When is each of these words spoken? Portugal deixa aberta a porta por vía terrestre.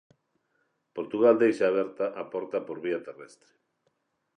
Portugal 0.97 1.35
deixa 1.43 1.65
aberta 1.67 2.05
a 2.21 2.23
porta 2.33 2.57
por 2.67 2.77
vía 2.85 2.99
terrestre. 3.07 3.51